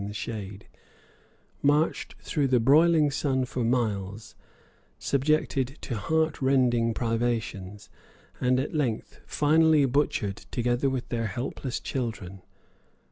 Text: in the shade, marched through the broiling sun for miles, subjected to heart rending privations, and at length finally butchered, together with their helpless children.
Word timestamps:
in 0.01 0.07
the 0.07 0.13
shade, 0.15 0.65
marched 1.61 2.15
through 2.23 2.47
the 2.47 2.59
broiling 2.59 3.11
sun 3.11 3.45
for 3.45 3.63
miles, 3.63 4.33
subjected 4.97 5.77
to 5.79 5.95
heart 5.95 6.41
rending 6.41 6.91
privations, 6.91 7.87
and 8.39 8.59
at 8.59 8.73
length 8.73 9.19
finally 9.27 9.85
butchered, 9.85 10.37
together 10.49 10.89
with 10.89 11.07
their 11.09 11.27
helpless 11.27 11.79
children. 11.79 12.41